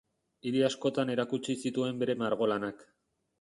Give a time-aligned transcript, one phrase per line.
[0.51, 2.83] Hiri askotan erakutsi zituen bere margolanak.